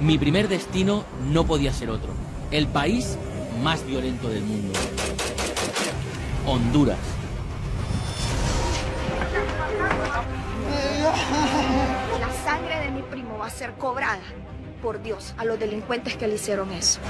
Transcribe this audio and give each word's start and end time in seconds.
Mi 0.00 0.18
primer 0.18 0.48
destino 0.48 1.04
no 1.30 1.46
podía 1.46 1.72
ser 1.72 1.88
otro. 1.88 2.10
El 2.50 2.66
país 2.66 3.16
más 3.62 3.84
violento 3.86 4.28
del 4.28 4.42
mundo. 4.42 4.78
Honduras. 6.44 6.98
La 12.20 12.32
sangre 12.44 12.80
de 12.80 12.90
mi 12.90 13.02
primo 13.02 13.38
va 13.38 13.46
a 13.46 13.50
ser 13.50 13.72
cobrada. 13.74 14.22
Por 14.82 15.02
Dios, 15.02 15.34
a 15.38 15.44
los 15.44 15.58
delincuentes 15.58 16.16
que 16.16 16.28
le 16.28 16.34
hicieron 16.34 16.70
eso. 16.72 17.00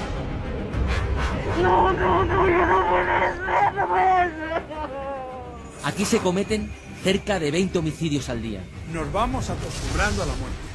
No, 1.61 1.91
no, 1.91 2.23
no, 2.23 2.47
yo 2.47 2.65
no 2.65 2.89
puedo 2.89 3.05
ser, 3.05 3.73
no 3.75 3.87
puedo 3.87 4.05
ser. 4.05 4.63
Aquí 5.83 6.05
se 6.05 6.19
cometen 6.19 6.71
cerca 7.03 7.37
de 7.37 7.51
20 7.51 7.79
homicidios 7.79 8.29
al 8.29 8.41
día. 8.41 8.63
Nos 8.93 9.11
vamos 9.11 9.49
acostumbrando 9.49 10.23
a 10.23 10.25
la 10.25 10.33
muerte. 10.35 10.66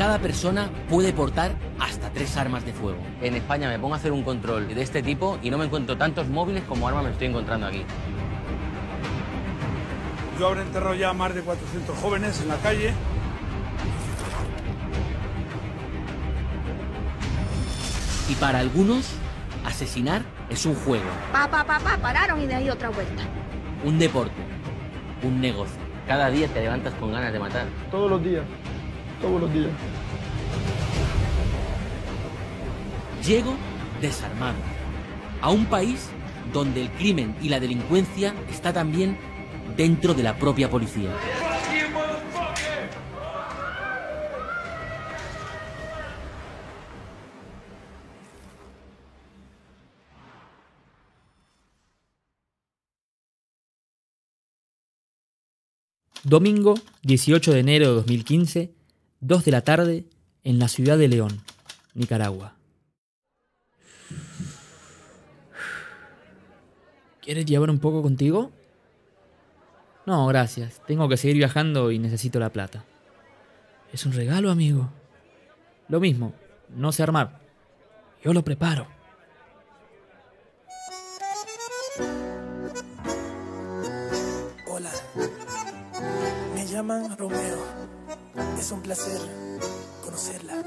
Cada 0.00 0.18
persona 0.18 0.70
puede 0.88 1.12
portar 1.12 1.52
hasta 1.78 2.08
tres 2.08 2.34
armas 2.38 2.64
de 2.64 2.72
fuego. 2.72 2.96
En 3.20 3.34
España 3.34 3.68
me 3.68 3.78
pongo 3.78 3.92
a 3.92 3.98
hacer 3.98 4.12
un 4.12 4.22
control 4.22 4.66
de 4.66 4.80
este 4.80 5.02
tipo 5.02 5.38
y 5.42 5.50
no 5.50 5.58
me 5.58 5.66
encuentro 5.66 5.98
tantos 5.98 6.26
móviles 6.26 6.62
como 6.66 6.88
armas 6.88 7.04
me 7.04 7.10
estoy 7.10 7.26
encontrando 7.26 7.66
aquí. 7.66 7.84
Yo 10.38 10.46
habré 10.46 10.62
enterrado 10.62 10.94
ya 10.94 11.12
más 11.12 11.34
de 11.34 11.42
400 11.42 11.98
jóvenes 11.98 12.40
en 12.40 12.48
la 12.48 12.56
calle. 12.56 12.94
Y 18.30 18.34
para 18.36 18.60
algunos, 18.60 19.06
asesinar 19.66 20.22
es 20.48 20.64
un 20.64 20.76
juego, 20.76 21.10
Pa, 21.30 21.46
pa, 21.46 21.62
pa, 21.62 21.78
pa, 21.78 21.98
pararon 21.98 22.40
y 22.40 22.46
de 22.46 22.54
ahí 22.54 22.70
otra 22.70 22.88
vuelta. 22.88 23.22
un 23.84 23.98
deporte, 23.98 24.32
un 25.22 25.42
negocio. 25.42 25.76
Cada 26.08 26.30
día 26.30 26.48
te 26.48 26.62
levantas 26.62 26.94
con 26.94 27.12
ganas 27.12 27.34
de 27.34 27.38
matar. 27.38 27.66
Todos 27.90 28.10
los 28.10 28.24
días, 28.24 28.44
todos 29.20 29.40
los 29.40 29.52
días. 29.52 29.70
Llego 33.26 33.54
desarmado 34.00 34.56
a 35.40 35.50
un 35.50 35.66
país 35.66 36.08
donde 36.52 36.82
el 36.82 36.90
crimen 36.90 37.36
y 37.42 37.48
la 37.48 37.60
delincuencia 37.60 38.34
está 38.50 38.72
también 38.72 39.16
dentro 39.76 40.14
de 40.14 40.22
la 40.22 40.36
propia 40.38 40.68
policía. 40.68 41.10
Domingo 56.22 56.74
18 57.02 57.52
de 57.52 57.60
enero 57.60 57.88
de 57.88 57.94
2015, 57.94 58.79
2 59.20 59.44
de 59.44 59.50
la 59.50 59.60
tarde, 59.60 60.06
en 60.44 60.58
la 60.58 60.68
ciudad 60.68 60.96
de 60.96 61.08
León, 61.08 61.42
Nicaragua. 61.92 62.54
¿Quieres 67.20 67.44
llevar 67.44 67.68
un 67.68 67.78
poco 67.78 68.02
contigo? 68.02 68.50
No, 70.06 70.26
gracias. 70.26 70.80
Tengo 70.86 71.06
que 71.08 71.18
seguir 71.18 71.36
viajando 71.36 71.90
y 71.90 71.98
necesito 71.98 72.40
la 72.40 72.50
plata. 72.50 72.84
Es 73.92 74.06
un 74.06 74.12
regalo, 74.12 74.50
amigo. 74.50 74.90
Lo 75.88 76.00
mismo, 76.00 76.32
no 76.70 76.90
sé 76.90 77.02
armar. 77.02 77.40
Yo 78.24 78.32
lo 78.32 78.42
preparo. 78.42 78.86
Hola, 84.66 84.90
me 86.54 86.66
llaman 86.66 87.18
Romeo. 87.18 87.99
Es 88.60 88.72
un 88.72 88.82
placer 88.82 89.18
conocerla. 90.04 90.62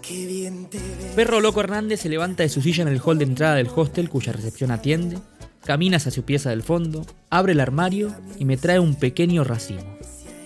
Qué 0.00 0.24
bien 0.24 0.70
te. 0.70 0.78
Perro 1.16 1.40
Loco 1.40 1.58
Hernández 1.58 2.02
se 2.02 2.08
levanta 2.08 2.44
de 2.44 2.48
su 2.48 2.62
silla 2.62 2.82
en 2.82 2.88
el 2.88 3.00
hall 3.04 3.18
de 3.18 3.24
entrada 3.24 3.56
del 3.56 3.68
hostel 3.74 4.08
cuya 4.08 4.32
recepción 4.32 4.70
atiende, 4.70 5.18
camina 5.64 5.96
hacia 5.96 6.12
su 6.12 6.22
pieza 6.22 6.50
del 6.50 6.62
fondo, 6.62 7.04
abre 7.28 7.54
el 7.54 7.60
armario 7.60 8.14
y 8.38 8.44
me 8.44 8.56
trae 8.56 8.78
un 8.78 8.94
pequeño 8.94 9.42
racimo, 9.42 9.82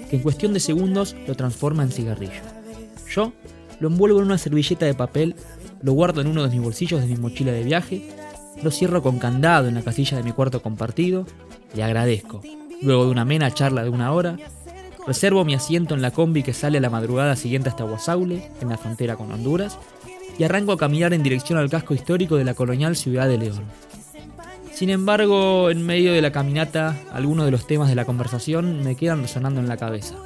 que 0.08 0.16
en 0.16 0.22
cuestión 0.22 0.54
de 0.54 0.60
segundos 0.60 1.14
lo 1.26 1.34
transforma 1.34 1.82
en 1.82 1.92
cigarrillo. 1.92 2.40
Yo 3.10 3.34
lo 3.80 3.88
envuelvo 3.88 4.18
en 4.20 4.24
una 4.24 4.38
servilleta 4.38 4.86
de 4.86 4.94
papel, 4.94 5.36
lo 5.82 5.92
guardo 5.92 6.22
en 6.22 6.28
uno 6.28 6.42
de 6.42 6.48
mis 6.48 6.62
bolsillos 6.62 7.02
de 7.02 7.06
mi 7.06 7.16
mochila 7.16 7.52
de 7.52 7.64
viaje, 7.64 8.08
lo 8.62 8.70
cierro 8.70 9.02
con 9.02 9.18
candado 9.18 9.68
en 9.68 9.74
la 9.74 9.82
casilla 9.82 10.16
de 10.16 10.22
mi 10.22 10.32
cuarto 10.32 10.62
compartido, 10.62 11.26
le 11.74 11.82
agradezco. 11.82 12.40
Luego 12.80 13.04
de 13.04 13.10
una 13.10 13.22
amena 13.22 13.52
charla 13.52 13.84
de 13.84 13.90
una 13.90 14.10
hora, 14.10 14.38
reservo 15.06 15.44
mi 15.44 15.54
asiento 15.54 15.94
en 15.94 16.02
la 16.02 16.10
combi 16.10 16.42
que 16.42 16.52
sale 16.52 16.78
a 16.78 16.80
la 16.80 16.90
madrugada 16.90 17.36
siguiente 17.36 17.68
hasta 17.68 17.84
Guasaule, 17.84 18.50
en 18.60 18.68
la 18.68 18.78
frontera 18.78 19.16
con 19.16 19.32
Honduras, 19.32 19.78
y 20.38 20.44
arranco 20.44 20.72
a 20.72 20.78
caminar 20.78 21.12
en 21.12 21.22
dirección 21.22 21.58
al 21.58 21.70
casco 21.70 21.94
histórico 21.94 22.36
de 22.36 22.44
la 22.44 22.54
colonial 22.54 22.96
ciudad 22.96 23.28
de 23.28 23.38
León. 23.38 23.64
Sin 24.72 24.90
embargo, 24.90 25.70
en 25.70 25.84
medio 25.84 26.12
de 26.12 26.22
la 26.22 26.32
caminata, 26.32 26.96
algunos 27.12 27.44
de 27.44 27.50
los 27.50 27.66
temas 27.66 27.88
de 27.88 27.94
la 27.94 28.04
conversación 28.04 28.82
me 28.82 28.96
quedan 28.96 29.22
resonando 29.22 29.60
en 29.60 29.68
la 29.68 29.76
cabeza. 29.76 30.16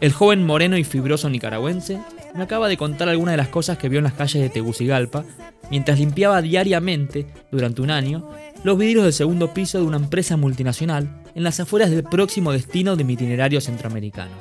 El 0.00 0.12
joven 0.12 0.44
moreno 0.44 0.76
y 0.76 0.84
fibroso 0.84 1.30
nicaragüense 1.30 1.98
me 2.34 2.42
acaba 2.42 2.68
de 2.68 2.76
contar 2.76 3.08
algunas 3.08 3.32
de 3.32 3.38
las 3.38 3.48
cosas 3.48 3.78
que 3.78 3.88
vio 3.88 3.98
en 3.98 4.04
las 4.04 4.12
calles 4.12 4.42
de 4.42 4.50
Tegucigalpa 4.50 5.24
mientras 5.70 5.98
limpiaba 5.98 6.42
diariamente, 6.42 7.26
durante 7.50 7.80
un 7.80 7.90
año, 7.90 8.28
los 8.64 8.76
vidrios 8.76 9.04
del 9.04 9.12
segundo 9.12 9.54
piso 9.54 9.78
de 9.78 9.84
una 9.84 9.96
empresa 9.96 10.36
multinacional 10.36 11.23
en 11.34 11.42
las 11.42 11.60
afueras 11.60 11.90
del 11.90 12.04
próximo 12.04 12.52
destino 12.52 12.96
de 12.96 13.04
mi 13.04 13.14
itinerario 13.14 13.60
centroamericano. 13.60 14.32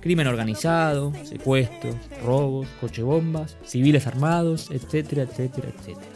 Crimen 0.00 0.26
organizado, 0.26 1.12
secuestros, 1.24 1.94
robos, 2.24 2.66
cochebombas, 2.80 3.56
civiles 3.64 4.06
armados, 4.06 4.70
etcétera, 4.70 5.22
etcétera, 5.22 5.68
etcétera. 5.68 6.06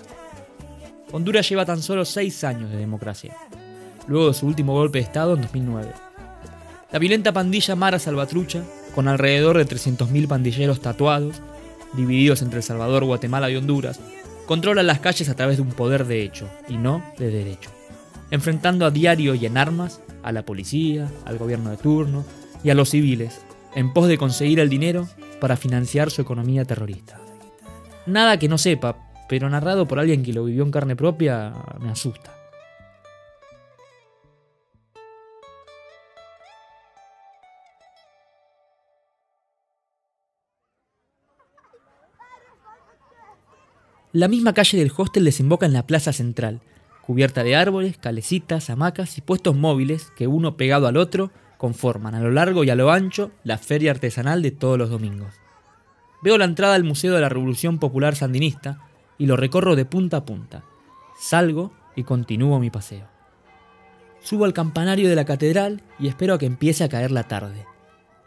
Honduras 1.12 1.48
lleva 1.48 1.66
tan 1.66 1.82
solo 1.82 2.04
seis 2.04 2.42
años 2.44 2.70
de 2.70 2.76
democracia, 2.78 3.36
luego 4.08 4.28
de 4.28 4.34
su 4.34 4.46
último 4.46 4.72
golpe 4.72 4.98
de 4.98 5.04
Estado 5.04 5.34
en 5.34 5.42
2009. 5.42 5.92
La 6.90 6.98
violenta 6.98 7.32
pandilla 7.32 7.76
Mara 7.76 7.98
Salvatrucha, 7.98 8.62
con 8.94 9.08
alrededor 9.08 9.58
de 9.58 9.66
300.000 9.66 10.28
pandilleros 10.28 10.80
tatuados, 10.80 11.42
divididos 11.92 12.42
entre 12.42 12.58
El 12.58 12.62
Salvador, 12.62 13.04
Guatemala 13.04 13.50
y 13.50 13.56
Honduras, 13.56 14.00
controla 14.46 14.82
las 14.82 15.00
calles 15.00 15.28
a 15.28 15.34
través 15.34 15.56
de 15.56 15.62
un 15.62 15.70
poder 15.70 16.06
de 16.06 16.22
hecho 16.22 16.48
y 16.68 16.76
no 16.76 17.04
de 17.18 17.30
derecho, 17.30 17.70
enfrentando 18.34 18.84
a 18.84 18.90
diario 18.90 19.36
y 19.36 19.46
en 19.46 19.56
armas 19.56 20.00
a 20.24 20.32
la 20.32 20.44
policía, 20.44 21.08
al 21.24 21.38
gobierno 21.38 21.70
de 21.70 21.76
turno 21.76 22.24
y 22.64 22.70
a 22.70 22.74
los 22.74 22.90
civiles, 22.90 23.40
en 23.76 23.92
pos 23.92 24.08
de 24.08 24.18
conseguir 24.18 24.58
el 24.58 24.68
dinero 24.68 25.08
para 25.40 25.56
financiar 25.56 26.10
su 26.10 26.20
economía 26.20 26.64
terrorista. 26.64 27.20
Nada 28.06 28.36
que 28.36 28.48
no 28.48 28.58
sepa, 28.58 28.96
pero 29.28 29.48
narrado 29.48 29.86
por 29.86 30.00
alguien 30.00 30.24
que 30.24 30.32
lo 30.32 30.44
vivió 30.44 30.64
en 30.64 30.72
carne 30.72 30.96
propia, 30.96 31.52
me 31.80 31.90
asusta. 31.90 32.32
La 44.12 44.26
misma 44.26 44.54
calle 44.54 44.78
del 44.78 44.92
hostel 44.96 45.24
desemboca 45.24 45.66
en 45.66 45.72
la 45.72 45.86
plaza 45.86 46.12
central, 46.12 46.60
cubierta 47.06 47.44
de 47.44 47.54
árboles, 47.54 47.98
calecitas, 47.98 48.70
hamacas 48.70 49.18
y 49.18 49.20
puestos 49.20 49.54
móviles 49.54 50.10
que 50.16 50.26
uno 50.26 50.56
pegado 50.56 50.86
al 50.86 50.96
otro 50.96 51.30
conforman 51.58 52.14
a 52.14 52.20
lo 52.20 52.30
largo 52.30 52.64
y 52.64 52.70
a 52.70 52.74
lo 52.74 52.90
ancho 52.90 53.30
la 53.42 53.58
feria 53.58 53.90
artesanal 53.90 54.40
de 54.40 54.50
todos 54.50 54.78
los 54.78 54.88
domingos. 54.88 55.34
Veo 56.22 56.38
la 56.38 56.46
entrada 56.46 56.74
al 56.74 56.84
Museo 56.84 57.14
de 57.14 57.20
la 57.20 57.28
Revolución 57.28 57.78
Popular 57.78 58.16
Sandinista 58.16 58.78
y 59.18 59.26
lo 59.26 59.36
recorro 59.36 59.76
de 59.76 59.84
punta 59.84 60.18
a 60.18 60.24
punta. 60.24 60.64
Salgo 61.20 61.72
y 61.94 62.04
continúo 62.04 62.58
mi 62.58 62.70
paseo. 62.70 63.06
Subo 64.20 64.46
al 64.46 64.54
campanario 64.54 65.08
de 65.08 65.16
la 65.16 65.26
catedral 65.26 65.82
y 65.98 66.08
espero 66.08 66.34
a 66.34 66.38
que 66.38 66.46
empiece 66.46 66.82
a 66.84 66.88
caer 66.88 67.10
la 67.10 67.24
tarde. 67.24 67.66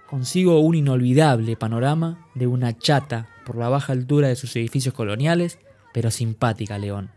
Consigo 0.08 0.60
un 0.60 0.76
inolvidable 0.76 1.58
panorama 1.58 2.28
de 2.36 2.46
una 2.46 2.78
chata 2.78 3.28
por 3.44 3.58
la 3.58 3.70
baja 3.70 3.94
altura 3.94 4.28
de 4.28 4.36
sus 4.36 4.56
edificios 4.56 4.94
coloniales, 4.94 5.58
pero 5.94 6.12
simpática 6.12 6.78
León, 6.78 7.10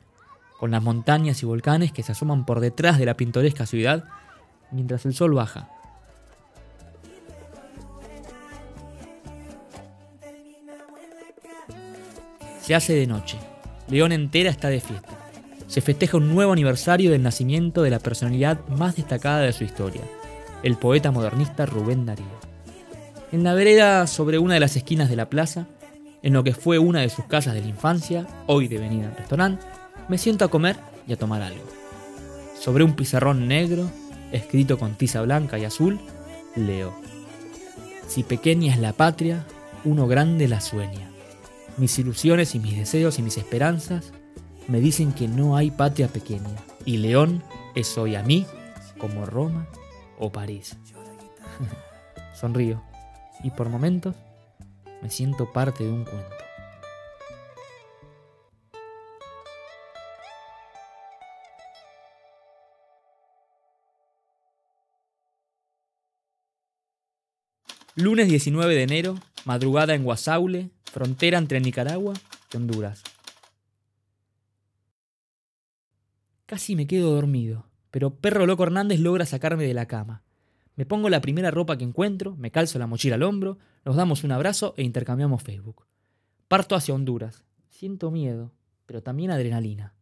con 0.61 0.71
las 0.71 0.83
montañas 0.83 1.43
y 1.43 1.47
volcanes 1.47 1.91
que 1.91 2.03
se 2.03 2.13
asoman 2.13 2.45
por 2.45 2.61
detrás 2.61 2.99
de 2.99 3.07
la 3.07 3.15
pintoresca 3.15 3.65
ciudad 3.65 4.05
mientras 4.71 5.07
el 5.07 5.15
sol 5.15 5.33
baja. 5.33 5.71
Se 12.61 12.75
hace 12.75 12.93
de 12.93 13.07
noche. 13.07 13.39
León 13.89 14.13
entera 14.13 14.51
está 14.51 14.69
de 14.69 14.81
fiesta. 14.81 15.09
Se 15.67 15.81
festeja 15.81 16.19
un 16.19 16.35
nuevo 16.35 16.53
aniversario 16.53 17.11
del 17.11 17.23
nacimiento 17.23 17.81
de 17.81 17.91
la 17.91 17.99
personalidad 17.99 18.61
más 18.69 18.97
destacada 18.97 19.41
de 19.41 19.55
su 19.55 19.65
historia, 19.65 20.03
el 20.63 20.77
poeta 20.77 21.11
modernista 21.11 21.65
Rubén 21.65 22.05
Darío. 22.05 22.27
En 23.33 23.45
la 23.45 23.55
vereda 23.55 24.07
sobre 24.07 24.39
una 24.39 24.55
de 24.55 24.61
las 24.61 24.77
esquinas 24.77 25.09
de 25.09 25.17
la 25.17 25.31
plaza, 25.31 25.69
en 26.23 26.35
lo 26.35 26.45
que 26.45 26.53
fue 26.53 26.79
una 26.79 27.01
de 27.01 27.09
sus 27.09 27.25
casas 27.25 27.55
de 27.55 27.63
la 27.63 27.69
infancia, 27.69 28.27
hoy 28.47 28.69
devenida 28.69 29.07
en 29.07 29.17
restaurante, 29.17 29.65
me 30.11 30.19
siento 30.19 30.45
a 30.45 30.49
comer 30.49 30.77
y 31.07 31.13
a 31.13 31.17
tomar 31.17 31.41
algo. 31.41 31.63
Sobre 32.59 32.83
un 32.83 32.97
pizarrón 32.97 33.47
negro, 33.47 33.89
escrito 34.33 34.77
con 34.77 34.97
tiza 34.97 35.23
blanca 35.23 35.57
y 35.57 35.65
azul, 35.65 36.01
leo. 36.57 36.93
Si 38.09 38.25
pequeña 38.25 38.75
es 38.75 38.81
la 38.81 38.93
patria, 38.93 39.47
uno 39.85 40.09
grande 40.09 40.49
la 40.49 40.61
sueña. 40.61 41.09
Mis 41.77 41.97
ilusiones 42.01 42.57
y 42.57 42.59
mis 42.59 42.77
deseos 42.77 43.21
y 43.21 43.23
mis 43.23 43.39
esperanzas 43.39 44.13
me 44.67 44.81
dicen 44.81 45.13
que 45.13 45.29
no 45.29 45.57
hay 45.57 45.71
patria 45.71 46.09
pequeña. 46.09 46.57
Y 46.85 46.97
León 46.97 47.45
es 47.77 47.97
hoy 47.97 48.17
a 48.17 48.25
mí 48.25 48.47
como 48.99 49.27
Roma 49.27 49.69
o 50.19 50.33
París. 50.33 50.77
Sonrío 52.35 52.83
y 53.45 53.51
por 53.53 53.69
momentos 53.69 54.17
me 55.03 55.09
siento 55.09 55.53
parte 55.53 55.85
de 55.85 55.91
un 55.91 56.05
cuento. 56.05 56.40
Lunes 67.97 68.29
19 68.29 68.73
de 68.77 68.83
enero, 68.85 69.19
madrugada 69.45 69.97
en 69.97 70.05
Guasaule, 70.05 70.71
frontera 70.85 71.39
entre 71.39 71.61
Nicaragua 71.61 72.15
y 72.53 72.57
Honduras. 72.57 73.03
Casi 76.47 76.77
me 76.77 76.87
quedo 76.87 77.13
dormido, 77.13 77.67
pero 77.91 78.15
Perro 78.15 78.47
Loco 78.47 78.63
Hernández 78.63 79.01
logra 79.01 79.27
sacarme 79.27 79.65
de 79.65 79.75
la 79.75 79.87
cama. 79.87 80.23
Me 80.77 80.87
pongo 80.87 81.09
la 81.09 81.21
primera 81.21 81.51
ropa 81.51 81.77
que 81.77 81.85
encuentro, 81.85 82.37
me 82.37 82.53
calzo 82.53 82.79
la 82.79 82.87
mochila 82.87 83.17
al 83.17 83.25
hombro, 83.25 83.59
nos 83.85 83.97
damos 83.97 84.23
un 84.23 84.31
abrazo 84.33 84.73
e 84.77 84.85
intercambiamos 84.85 85.43
Facebook. 85.43 85.87
Parto 86.47 86.77
hacia 86.77 86.95
Honduras. 86.95 87.45
Siento 87.71 88.13
miedo, 88.13 88.53
pero 88.87 89.03
también 89.03 89.33
adrenalina. 89.33 89.95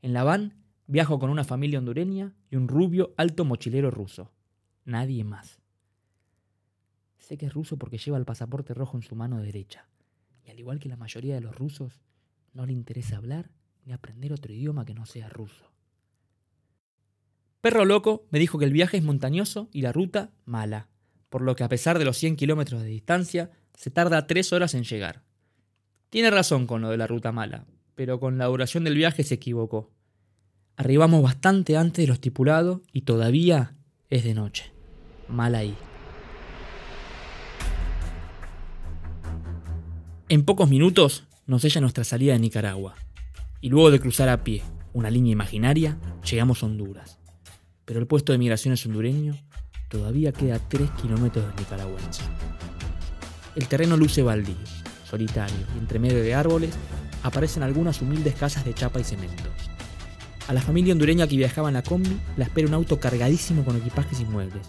En 0.00 0.14
la 0.14 0.24
van 0.24 0.54
viajo 0.86 1.18
con 1.18 1.28
una 1.28 1.44
familia 1.44 1.78
hondureña 1.78 2.32
y 2.50 2.56
un 2.56 2.68
rubio 2.68 3.12
alto 3.18 3.44
mochilero 3.44 3.90
ruso. 3.90 4.32
Nadie 4.84 5.24
más. 5.24 5.61
Sé 7.22 7.38
que 7.38 7.46
es 7.46 7.54
ruso 7.54 7.76
porque 7.76 7.98
lleva 7.98 8.18
el 8.18 8.24
pasaporte 8.24 8.74
rojo 8.74 8.96
en 8.96 9.04
su 9.04 9.14
mano 9.14 9.40
derecha. 9.40 9.86
Y 10.44 10.50
al 10.50 10.58
igual 10.58 10.80
que 10.80 10.88
la 10.88 10.96
mayoría 10.96 11.36
de 11.36 11.40
los 11.40 11.54
rusos, 11.54 12.02
no 12.52 12.66
le 12.66 12.72
interesa 12.72 13.16
hablar 13.16 13.52
ni 13.84 13.92
aprender 13.92 14.32
otro 14.32 14.52
idioma 14.52 14.84
que 14.84 14.94
no 14.94 15.06
sea 15.06 15.28
ruso. 15.28 15.70
Perro 17.60 17.84
Loco 17.84 18.26
me 18.30 18.40
dijo 18.40 18.58
que 18.58 18.64
el 18.64 18.72
viaje 18.72 18.96
es 18.96 19.04
montañoso 19.04 19.68
y 19.72 19.82
la 19.82 19.92
ruta 19.92 20.32
mala, 20.44 20.88
por 21.28 21.42
lo 21.42 21.54
que 21.54 21.62
a 21.62 21.68
pesar 21.68 22.00
de 22.00 22.04
los 22.04 22.16
100 22.16 22.34
kilómetros 22.34 22.82
de 22.82 22.88
distancia, 22.88 23.52
se 23.74 23.92
tarda 23.92 24.26
3 24.26 24.52
horas 24.52 24.74
en 24.74 24.82
llegar. 24.82 25.22
Tiene 26.10 26.30
razón 26.30 26.66
con 26.66 26.82
lo 26.82 26.90
de 26.90 26.96
la 26.96 27.06
ruta 27.06 27.30
mala, 27.30 27.66
pero 27.94 28.18
con 28.18 28.36
la 28.36 28.46
duración 28.46 28.82
del 28.82 28.96
viaje 28.96 29.22
se 29.22 29.34
equivocó. 29.34 29.92
Arribamos 30.74 31.22
bastante 31.22 31.76
antes 31.76 32.02
de 32.02 32.08
lo 32.08 32.14
estipulado 32.14 32.82
y 32.92 33.02
todavía 33.02 33.76
es 34.10 34.24
de 34.24 34.34
noche. 34.34 34.72
Mal 35.28 35.54
ahí. 35.54 35.76
En 40.32 40.46
pocos 40.46 40.70
minutos 40.70 41.24
nos 41.46 41.60
sella 41.60 41.82
nuestra 41.82 42.04
salida 42.04 42.32
de 42.32 42.38
Nicaragua. 42.38 42.94
Y 43.60 43.68
luego 43.68 43.90
de 43.90 44.00
cruzar 44.00 44.30
a 44.30 44.42
pie 44.42 44.62
una 44.94 45.10
línea 45.10 45.30
imaginaria, 45.30 45.98
llegamos 46.24 46.62
a 46.62 46.66
Honduras. 46.66 47.18
Pero 47.84 48.00
el 48.00 48.06
puesto 48.06 48.32
de 48.32 48.38
migraciones 48.38 48.86
hondureño 48.86 49.36
todavía 49.90 50.32
queda 50.32 50.54
a 50.54 50.68
3 50.70 50.90
kilómetros 50.92 51.46
del 51.46 51.56
nicaragüense. 51.56 52.22
El 53.56 53.68
terreno 53.68 53.98
luce 53.98 54.22
baldío, 54.22 54.56
solitario, 55.04 55.66
y 55.76 55.78
entre 55.78 55.98
medio 55.98 56.22
de 56.22 56.34
árboles 56.34 56.74
aparecen 57.22 57.62
algunas 57.62 58.00
humildes 58.00 58.34
casas 58.34 58.64
de 58.64 58.72
chapa 58.72 59.00
y 59.00 59.04
cemento. 59.04 59.50
A 60.48 60.54
la 60.54 60.62
familia 60.62 60.94
hondureña 60.94 61.26
que 61.26 61.36
viajaba 61.36 61.68
en 61.68 61.74
la 61.74 61.82
combi 61.82 62.18
la 62.38 62.44
espera 62.44 62.68
un 62.68 62.72
auto 62.72 62.98
cargadísimo 62.98 63.66
con 63.66 63.76
equipajes 63.76 64.18
y 64.20 64.24
muebles. 64.24 64.66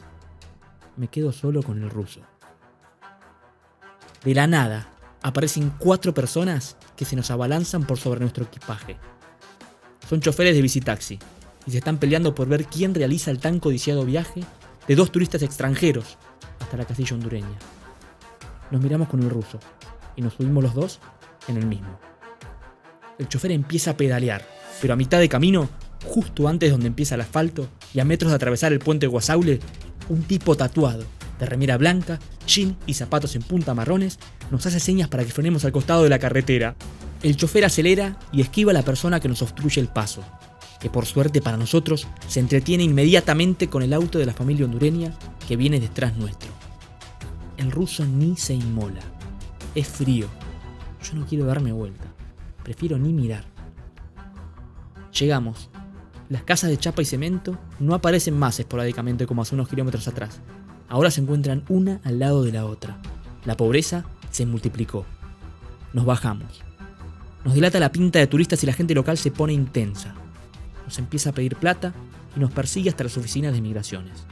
Me 0.98 1.08
quedo 1.08 1.32
solo 1.32 1.64
con 1.64 1.82
el 1.82 1.90
ruso. 1.90 2.20
De 4.26 4.34
la 4.34 4.46
nada, 4.46 4.93
aparecen 5.24 5.72
cuatro 5.80 6.14
personas 6.14 6.76
que 6.96 7.06
se 7.06 7.16
nos 7.16 7.32
abalanzan 7.32 7.86
por 7.86 7.98
sobre 7.98 8.20
nuestro 8.20 8.44
equipaje. 8.44 8.98
Son 10.08 10.20
choferes 10.20 10.54
de 10.56 10.62
bicitaxi 10.62 11.18
y 11.66 11.72
se 11.72 11.78
están 11.78 11.98
peleando 11.98 12.36
por 12.36 12.48
ver 12.48 12.66
quién 12.66 12.94
realiza 12.94 13.32
el 13.32 13.40
tan 13.40 13.60
codiciado 13.60 14.06
viaje 14.06 14.42
de 14.88 14.96
dos 14.96 15.12
turistas 15.12 15.42
extranjeros 15.42 16.18
hasta 16.60 16.78
la 16.78 16.86
casilla 16.86 17.16
hondureña. 17.16 17.58
Nos 18.70 18.82
miramos 18.82 19.08
con 19.08 19.24
el 19.24 19.30
ruso 19.30 19.60
y 20.16 20.22
nos 20.22 20.34
subimos 20.34 20.64
los 20.64 20.74
dos 20.74 21.00
en 21.48 21.58
el 21.58 21.66
mismo. 21.66 22.00
El 23.18 23.30
chofer 23.30 23.52
empieza 23.52 23.92
a 23.92 23.98
pedalear, 23.98 24.46
pero 24.82 24.94
a 24.94 24.98
mitad 24.98 25.20
de 25.20 25.30
camino, 25.30 25.70
justo 26.06 26.48
antes 26.50 26.72
donde 26.72 26.88
empieza 26.88 27.16
el 27.16 27.22
asfalto 27.22 27.68
y 27.94 28.00
a 28.00 28.06
metros 28.06 28.32
de 28.32 28.36
atravesar 28.36 28.74
el 28.74 28.80
puente 28.80 29.06
de 29.06 29.12
Guasaule, 29.12 29.60
un 30.10 30.24
tipo 30.24 30.58
tatuado, 30.58 31.06
de 31.40 31.46
remera 31.46 31.78
blanca, 31.78 32.20
jean 32.46 32.76
y 32.86 32.94
zapatos 32.96 33.36
en 33.36 33.44
punta 33.44 33.74
marrones, 33.74 34.20
nos 34.54 34.68
hace 34.68 34.80
señas 34.80 35.10
para 35.10 35.26
que 35.26 35.32
frenemos 35.32 35.66
al 35.66 35.72
costado 35.72 36.04
de 36.04 36.10
la 36.10 36.20
carretera. 36.20 36.76
El 37.24 37.36
chofer 37.36 37.66
acelera 37.66 38.20
y 38.32 38.42
esquiva 38.42 38.70
a 38.70 38.76
la 38.76 38.84
persona 38.84 39.20
que 39.20 39.28
nos 39.28 39.42
obstruye 39.42 39.82
el 39.82 39.88
paso, 39.88 40.24
que 40.80 40.92
por 40.92 41.08
suerte 41.08 41.42
para 41.42 41.58
nosotros 41.58 42.08
se 42.28 42.40
entretiene 42.40 42.84
inmediatamente 42.84 43.68
con 43.68 43.82
el 43.82 43.94
auto 43.94 44.20
de 44.20 44.28
la 44.28 44.34
familia 44.34 44.66
hondureña 44.66 45.12
que 45.48 45.56
viene 45.56 45.80
detrás 45.80 46.16
nuestro. 46.18 46.52
El 47.58 47.72
ruso 47.72 48.06
ni 48.06 48.38
se 48.38 48.54
inmola. 48.54 49.02
Es 49.74 49.88
frío. 49.88 50.28
Yo 51.02 51.16
no 51.16 51.26
quiero 51.26 51.46
darme 51.46 51.72
vuelta. 51.72 52.06
Prefiero 52.62 53.00
ni 53.00 53.12
mirar. 53.12 53.46
Llegamos. 55.20 55.72
Las 56.30 56.44
casas 56.44 56.70
de 56.70 56.78
chapa 56.78 57.02
y 57.02 57.06
cemento 57.06 57.58
no 57.80 57.96
aparecen 57.96 58.38
más 58.38 58.60
esporádicamente 58.60 59.26
como 59.26 59.42
hace 59.42 59.56
unos 59.56 59.68
kilómetros 59.68 60.08
atrás. 60.08 60.42
Ahora 60.90 61.10
se 61.10 61.22
encuentran 61.22 61.64
una 61.70 62.02
al 62.04 62.20
lado 62.20 62.44
de 62.44 62.52
la 62.52 62.66
otra. 62.68 63.02
La 63.46 63.58
pobreza 63.58 64.06
se 64.34 64.46
multiplicó. 64.48 65.06
Nos 65.94 66.06
bajamos. 66.06 66.64
Nos 67.46 67.54
dilata 67.54 67.80
la 67.80 67.92
pinta 67.92 68.20
de 68.20 68.28
turistas 68.28 68.64
y 68.64 68.66
la 68.66 68.74
gente 68.74 68.96
local 68.96 69.18
se 69.18 69.32
pone 69.32 69.54
intensa. 69.54 70.16
Nos 70.86 70.98
empieza 70.98 71.30
a 71.30 71.34
pedir 71.34 71.56
plata 71.56 71.94
y 72.36 72.40
nos 72.40 72.52
persigue 72.52 72.90
hasta 72.90 73.04
las 73.04 73.16
oficinas 73.16 73.54
de 73.54 73.62
migraciones. 73.62 74.26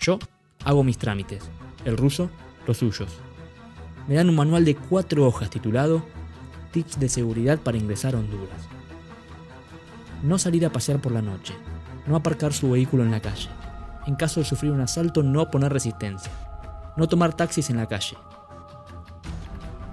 Yo 0.00 0.18
hago 0.64 0.84
mis 0.84 0.96
trámites, 0.96 1.42
el 1.84 1.96
ruso 1.96 2.30
los 2.66 2.78
suyos. 2.78 3.10
Me 4.06 4.14
dan 4.14 4.28
un 4.28 4.36
manual 4.36 4.64
de 4.64 4.76
cuatro 4.76 5.26
hojas 5.26 5.50
titulado 5.50 6.04
Tips 6.70 7.00
de 7.00 7.08
seguridad 7.08 7.58
para 7.58 7.78
ingresar 7.78 8.14
a 8.14 8.18
Honduras. 8.18 8.60
No 10.22 10.38
salir 10.38 10.64
a 10.66 10.70
pasear 10.70 11.00
por 11.00 11.10
la 11.10 11.22
noche, 11.22 11.54
no 12.06 12.14
aparcar 12.14 12.52
su 12.52 12.70
vehículo 12.70 13.02
en 13.02 13.10
la 13.10 13.20
calle. 13.20 13.48
En 14.06 14.14
caso 14.14 14.38
de 14.38 14.46
sufrir 14.46 14.70
un 14.70 14.80
asalto, 14.80 15.24
no 15.24 15.50
poner 15.50 15.72
resistencia. 15.72 16.30
No 16.96 17.08
tomar 17.08 17.34
taxis 17.34 17.70
en 17.70 17.76
la 17.76 17.86
calle. 17.86 18.16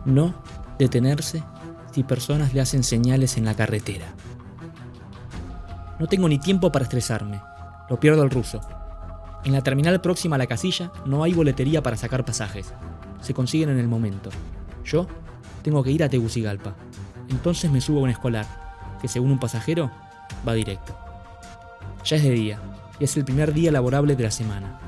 No 0.05 0.33
detenerse 0.77 1.43
si 1.91 2.03
personas 2.03 2.53
le 2.53 2.62
hacen 2.62 2.83
señales 2.83 3.38
en 3.38 3.45
la 3.45 3.55
carretera. 3.55 4.07
No 6.00 6.07
tengo 6.07 6.27
ni 6.27 6.39
tiempo 6.39 6.72
para 6.72 6.83
estresarme. 6.83 7.41
Lo 7.89 8.00
pierdo 8.00 8.22
al 8.22 8.31
ruso. 8.31 8.60
En 9.45 9.53
la 9.53 9.62
terminal 9.62 10.01
próxima 10.01 10.36
a 10.36 10.39
la 10.39 10.48
casilla 10.48 10.91
no 11.05 11.24
hay 11.24 11.33
boletería 11.33 11.83
para 11.83 11.98
sacar 11.98 12.25
pasajes. 12.25 12.74
Se 13.22 13.33
consiguen 13.33 13.69
en 13.69 13.77
el 13.77 13.88
momento. 13.88 14.29
Yo 14.83 15.07
tengo 15.62 15.83
que 15.83 15.91
ir 15.91 16.03
a 16.03 16.10
Tegucigalpa. 16.10 16.75
Entonces 17.29 17.72
me 17.72 17.79
subo 17.79 18.00
a 18.00 18.03
un 18.03 18.10
escolar, 18.10 18.45
que 19.01 19.07
según 19.07 19.31
un 19.31 19.39
pasajero 19.39 19.91
va 20.48 20.53
directo. 20.53 20.98
Ya 22.03 22.17
es 22.17 22.24
de 22.24 22.31
día, 22.31 22.60
y 23.00 23.05
es 23.05 23.15
el 23.15 23.24
primer 23.24 23.53
día 23.53 23.72
laborable 23.72 24.15
de 24.15 24.24
la 24.24 24.31
semana. 24.31 24.79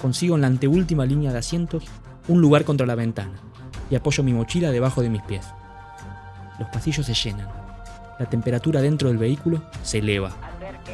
Consigo 0.00 0.36
en 0.36 0.42
la 0.42 0.46
anteúltima 0.46 1.04
línea 1.04 1.32
de 1.32 1.38
asientos 1.38 1.84
un 2.28 2.40
lugar 2.40 2.64
contra 2.64 2.86
la 2.86 2.94
ventana 2.94 3.40
y 3.90 3.94
apoyo 3.94 4.22
mi 4.22 4.32
mochila 4.32 4.70
debajo 4.70 5.02
de 5.02 5.10
mis 5.10 5.22
pies. 5.22 5.46
Los 6.58 6.68
pasillos 6.68 7.06
se 7.06 7.14
llenan. 7.14 7.48
La 8.18 8.28
temperatura 8.28 8.80
dentro 8.80 9.08
del 9.08 9.18
vehículo 9.18 9.62
se 9.82 9.98
eleva 9.98 10.34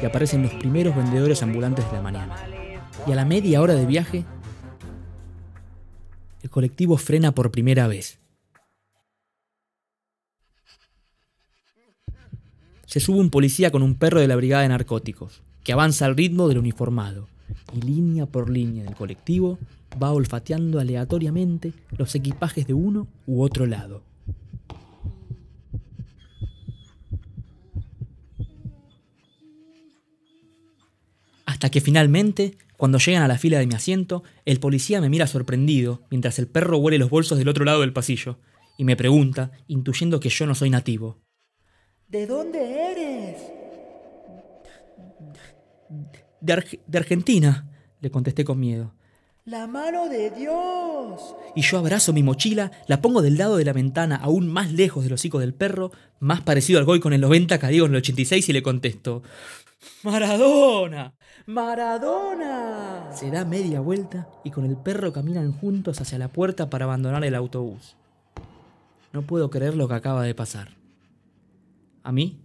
y 0.01 0.05
aparecen 0.05 0.43
los 0.43 0.53
primeros 0.53 0.95
vendedores 0.95 1.41
ambulantes 1.41 1.85
de 1.85 1.93
la 1.93 2.01
mañana. 2.01 2.35
Y 3.07 3.11
a 3.11 3.15
la 3.15 3.25
media 3.25 3.61
hora 3.61 3.73
de 3.73 3.85
viaje, 3.85 4.25
el 6.41 6.49
colectivo 6.49 6.97
frena 6.97 7.31
por 7.31 7.51
primera 7.51 7.87
vez. 7.87 8.19
Se 12.85 12.99
sube 12.99 13.19
un 13.19 13.29
policía 13.29 13.71
con 13.71 13.81
un 13.81 13.95
perro 13.95 14.19
de 14.19 14.27
la 14.27 14.35
brigada 14.35 14.63
de 14.63 14.69
narcóticos, 14.69 15.41
que 15.63 15.73
avanza 15.73 16.05
al 16.05 16.15
ritmo 16.15 16.47
del 16.47 16.59
uniformado, 16.59 17.27
y 17.73 17.81
línea 17.81 18.25
por 18.25 18.49
línea 18.49 18.83
del 18.83 18.95
colectivo 18.95 19.59
va 20.01 20.11
olfateando 20.11 20.79
aleatoriamente 20.79 21.73
los 21.97 22.15
equipajes 22.15 22.67
de 22.67 22.73
uno 22.73 23.07
u 23.25 23.41
otro 23.41 23.65
lado. 23.65 24.03
Hasta 31.45 31.69
que 31.69 31.81
finalmente, 31.81 32.57
cuando 32.77 32.97
llegan 32.97 33.23
a 33.23 33.27
la 33.27 33.37
fila 33.37 33.59
de 33.59 33.67
mi 33.67 33.75
asiento, 33.75 34.23
el 34.45 34.59
policía 34.59 34.99
me 35.01 35.09
mira 35.09 35.27
sorprendido 35.27 36.01
mientras 36.09 36.39
el 36.39 36.47
perro 36.47 36.77
huele 36.77 36.97
los 36.97 37.09
bolsos 37.09 37.37
del 37.37 37.47
otro 37.47 37.63
lado 37.63 37.81
del 37.81 37.93
pasillo 37.93 38.37
y 38.77 38.85
me 38.85 38.95
pregunta, 38.95 39.51
intuyendo 39.67 40.19
que 40.19 40.29
yo 40.29 40.47
no 40.47 40.55
soy 40.55 40.69
nativo. 40.69 41.21
¿De 42.07 42.25
dónde 42.27 42.91
eres? 42.91 43.37
De, 46.43 46.53
Arge- 46.53 46.79
de 46.85 46.97
Argentina, 46.97 47.69
le 48.01 48.11
contesté 48.11 48.43
con 48.43 48.59
miedo. 48.59 48.93
La 49.45 49.65
mano 49.67 50.09
de 50.09 50.29
Dios. 50.29 51.35
Y 51.55 51.61
yo 51.61 51.77
abrazo 51.77 52.11
mi 52.13 52.21
mochila, 52.23 52.71
la 52.87 53.01
pongo 53.01 53.21
del 53.21 53.37
lado 53.37 53.57
de 53.57 53.65
la 53.65 53.73
ventana, 53.73 54.15
aún 54.17 54.47
más 54.47 54.71
lejos 54.71 55.03
del 55.03 55.13
hocico 55.13 55.39
del 55.39 55.53
perro, 55.53 55.91
más 56.19 56.41
parecido 56.41 56.79
al 56.79 56.85
Goy 56.85 56.99
con 56.99 57.13
el 57.13 57.21
90 57.21 57.59
que 57.59 57.67
digo 57.67 57.85
en 57.85 57.91
el 57.93 57.97
86 57.97 58.47
y 58.49 58.53
le 58.53 58.61
contesto, 58.63 59.21
Maradona, 60.03 61.13
Maradona. 61.45 63.09
Se 63.13 63.29
da 63.31 63.43
media 63.45 63.79
vuelta 63.81 64.27
y 64.43 64.51
con 64.51 64.65
el 64.65 64.77
perro 64.77 65.11
caminan 65.13 65.51
juntos 65.51 65.99
hacia 66.01 66.17
la 66.17 66.27
puerta 66.29 66.69
para 66.69 66.85
abandonar 66.85 67.23
el 67.25 67.35
autobús. 67.35 67.95
No 69.11 69.21
puedo 69.23 69.49
creer 69.49 69.75
lo 69.75 69.87
que 69.87 69.93
acaba 69.95 70.23
de 70.23 70.35
pasar. 70.35 70.69
A 72.01 72.11
mí, 72.11 72.39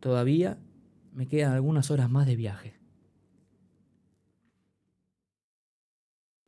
todavía, 0.00 0.58
me 1.12 1.26
quedan 1.26 1.52
algunas 1.52 1.90
horas 1.90 2.08
más 2.08 2.26
de 2.26 2.36
viaje. 2.36 2.75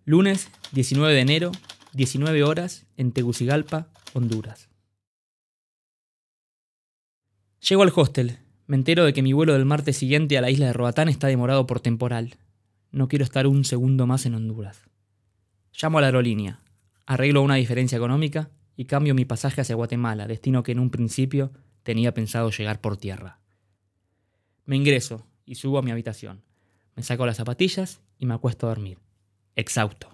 Lunes 0.09 0.51
19 0.73 1.13
de 1.13 1.21
enero, 1.21 1.53
19 1.93 2.43
horas, 2.43 2.87
en 2.97 3.13
Tegucigalpa, 3.13 3.91
Honduras. 4.15 4.71
Llego 7.61 7.83
al 7.83 7.93
hostel. 7.95 8.39
Me 8.67 8.77
entero 8.77 9.05
de 9.05 9.13
que 9.13 9.21
mi 9.21 9.35
vuelo 9.35 9.53
del 9.53 9.67
martes 9.67 9.99
siguiente 9.99 10.39
a 10.39 10.41
la 10.41 10.49
isla 10.51 10.65
de 10.65 10.73
Roatán 10.73 11.11
está 11.11 11.27
demorado 11.27 11.67
por 11.67 11.81
temporal. 11.81 12.39
No 12.91 13.07
quiero 13.09 13.23
estar 13.23 13.47
un 13.47 13.67
segundo 13.67 14.07
más 14.07 14.25
en 14.25 14.35
Honduras. 14.35 14.89
Llamo 15.79 15.99
a 15.99 16.01
la 16.01 16.07
aerolínea, 16.07 16.63
arreglo 17.05 17.43
una 17.43 17.57
diferencia 17.57 17.97
económica 17.97 18.49
y 18.79 18.87
cambio 18.87 19.15
mi 19.15 19.27
pasaje 19.27 19.61
hacia 19.61 19.77
Guatemala, 19.77 20.27
destino 20.27 20.63
que 20.63 20.73
en 20.73 20.79
un 20.79 20.89
principio 20.89 21.53
tenía 21.83 22.15
pensado 22.15 22.49
llegar 22.49 22.81
por 22.81 22.97
tierra. 22.97 23.41
Me 24.65 24.77
ingreso 24.77 25.27
y 25.45 25.57
subo 25.57 25.77
a 25.77 25.83
mi 25.83 25.91
habitación. 25.91 26.45
Me 26.97 27.03
saco 27.03 27.27
las 27.27 27.37
zapatillas 27.37 28.01
y 28.19 28.25
me 28.25 28.33
acuesto 28.33 28.65
a 28.65 28.71
dormir 28.71 29.07
exhausto. 29.59 30.09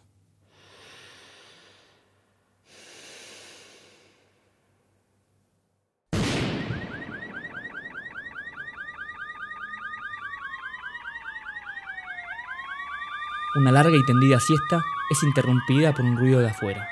Una 13.56 13.70
larga 13.70 13.96
y 13.96 14.04
tendida 14.04 14.40
siesta 14.40 14.82
es 15.10 15.22
interrumpida 15.22 15.92
por 15.92 16.04
un 16.04 16.16
ruido 16.16 16.40
de 16.40 16.48
afuera. 16.48 16.88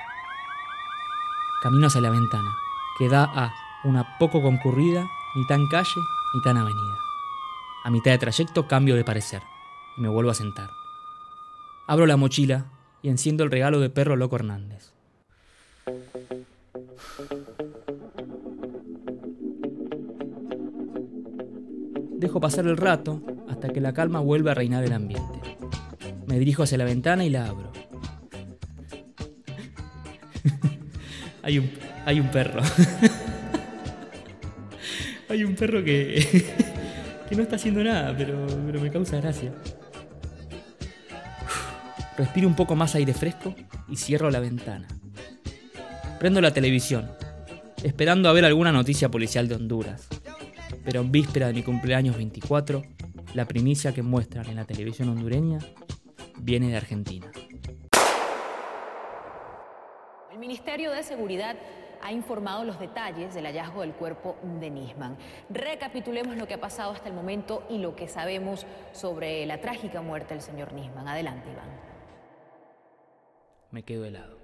Camino 1.60 1.88
hacia 1.88 2.00
la 2.00 2.10
ventana, 2.10 2.54
que 2.98 3.08
da 3.08 3.24
a 3.24 3.52
una 3.82 4.16
poco 4.18 4.40
concurrida, 4.42 5.04
ni 5.34 5.44
tan 5.46 5.66
calle 5.66 6.00
ni 6.34 6.42
tan 6.42 6.58
avenida. 6.58 6.98
A 7.84 7.90
mitad 7.90 8.12
de 8.12 8.18
trayecto 8.18 8.68
cambio 8.68 8.94
de 8.94 9.04
parecer 9.04 9.42
y 9.96 10.02
me 10.02 10.08
vuelvo 10.08 10.30
a 10.30 10.34
sentar. 10.34 10.81
Abro 11.92 12.06
la 12.06 12.16
mochila 12.16 12.64
y 13.02 13.10
enciendo 13.10 13.44
el 13.44 13.50
regalo 13.50 13.78
de 13.78 13.90
Perro 13.90 14.16
Loco 14.16 14.36
Hernández. 14.36 14.94
Dejo 22.16 22.40
pasar 22.40 22.66
el 22.66 22.78
rato 22.78 23.20
hasta 23.46 23.68
que 23.68 23.82
la 23.82 23.92
calma 23.92 24.20
vuelve 24.20 24.50
a 24.50 24.54
reinar 24.54 24.82
el 24.84 24.94
ambiente. 24.94 25.38
Me 26.26 26.38
dirijo 26.38 26.62
hacia 26.62 26.78
la 26.78 26.84
ventana 26.84 27.26
y 27.26 27.28
la 27.28 27.46
abro. 27.46 27.70
hay, 31.42 31.58
un, 31.58 31.70
hay 32.06 32.20
un 32.20 32.30
perro. 32.30 32.62
hay 35.28 35.44
un 35.44 35.54
perro 35.56 35.84
que, 35.84 36.46
que 37.28 37.36
no 37.36 37.42
está 37.42 37.56
haciendo 37.56 37.84
nada, 37.84 38.16
pero, 38.16 38.46
pero 38.64 38.80
me 38.80 38.90
causa 38.90 39.20
gracia. 39.20 39.52
Respiro 42.16 42.46
un 42.46 42.54
poco 42.54 42.76
más 42.76 42.94
aire 42.94 43.14
fresco 43.14 43.54
y 43.88 43.96
cierro 43.96 44.30
la 44.30 44.38
ventana. 44.38 44.86
Prendo 46.18 46.42
la 46.42 46.52
televisión, 46.52 47.10
esperando 47.82 48.28
a 48.28 48.34
ver 48.34 48.44
alguna 48.44 48.70
noticia 48.70 49.10
policial 49.10 49.48
de 49.48 49.54
Honduras. 49.54 50.08
Pero 50.84 51.00
en 51.00 51.10
víspera 51.10 51.46
de 51.46 51.54
mi 51.54 51.62
cumpleaños 51.62 52.16
24, 52.16 52.82
la 53.32 53.46
primicia 53.46 53.94
que 53.94 54.02
muestran 54.02 54.46
en 54.48 54.56
la 54.56 54.66
televisión 54.66 55.08
hondureña 55.08 55.58
viene 56.38 56.68
de 56.68 56.76
Argentina. 56.76 57.32
El 60.30 60.38
Ministerio 60.38 60.90
de 60.90 61.02
Seguridad 61.04 61.56
ha 62.02 62.12
informado 62.12 62.64
los 62.64 62.78
detalles 62.78 63.32
del 63.32 63.46
hallazgo 63.46 63.80
del 63.80 63.92
cuerpo 63.92 64.36
de 64.60 64.68
Nisman. 64.68 65.16
Recapitulemos 65.48 66.36
lo 66.36 66.46
que 66.46 66.54
ha 66.54 66.60
pasado 66.60 66.92
hasta 66.92 67.08
el 67.08 67.14
momento 67.14 67.64
y 67.70 67.78
lo 67.78 67.96
que 67.96 68.06
sabemos 68.06 68.66
sobre 68.92 69.46
la 69.46 69.62
trágica 69.62 70.02
muerte 70.02 70.34
del 70.34 70.42
señor 70.42 70.74
Nisman. 70.74 71.08
Adelante, 71.08 71.48
Iván 71.50 71.91
me 73.72 73.82
quedo 73.82 74.04
helado. 74.04 74.41